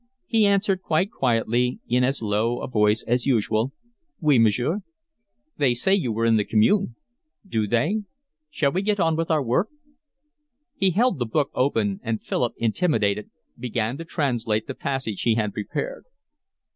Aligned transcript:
He 0.25 0.47
answered 0.47 0.81
quite 0.81 1.11
quietly 1.11 1.79
in 1.87 2.03
as 2.03 2.23
low 2.23 2.57
a 2.63 2.67
voice 2.67 3.03
as 3.07 3.27
usual. 3.27 3.71
"Oui, 4.19 4.39
monsieur." 4.39 4.79
"They 5.57 5.75
say 5.75 5.93
you 5.93 6.11
were 6.11 6.25
in 6.25 6.37
the 6.37 6.43
Commune?" 6.43 6.95
"Do 7.47 7.67
they? 7.67 7.97
Shall 8.49 8.71
we 8.71 8.81
get 8.81 8.99
on 8.99 9.15
with 9.15 9.29
our 9.29 9.43
work?" 9.43 9.69
He 10.75 10.89
held 10.89 11.19
the 11.19 11.27
book 11.27 11.51
open 11.53 11.99
and 12.01 12.19
Philip, 12.19 12.53
intimidated, 12.57 13.29
began 13.59 13.97
to 13.99 14.03
translate 14.03 14.65
the 14.65 14.73
passage 14.73 15.21
he 15.21 15.35
had 15.35 15.53
prepared. 15.53 16.05